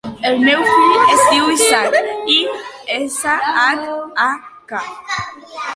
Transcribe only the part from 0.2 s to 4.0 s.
El meu fill es diu Ishak: i, essa, hac,